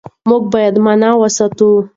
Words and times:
موږ 0.27 0.41
بايد 0.53 0.75
مانا 0.85 1.09
وساتو. 1.21 1.69